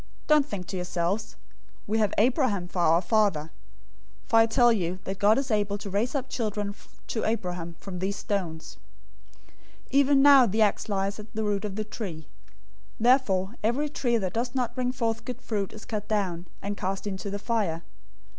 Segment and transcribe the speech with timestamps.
[0.01, 1.35] 003:009 Don't think to yourselves,
[1.85, 3.51] 'We have Abraham for our father,'
[4.25, 6.73] for I tell you that God is able to raise up children
[7.05, 8.77] to Abraham from these stones.
[9.33, 9.55] 003:010
[9.91, 12.23] "Even now the axe lies at the root of the trees.
[12.99, 17.29] Therefore, every tree that doesn't bring forth good fruit is cut down, and cast into
[17.29, 17.83] the fire.